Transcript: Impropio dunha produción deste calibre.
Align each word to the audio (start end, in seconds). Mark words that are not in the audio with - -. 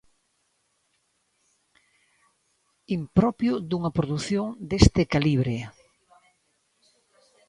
Impropio 2.95 3.53
dunha 3.69 3.91
produción 3.97 4.47
deste 4.69 5.01
calibre. 5.13 5.57